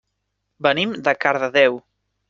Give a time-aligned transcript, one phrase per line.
[0.67, 1.83] Venim de Cardedeu.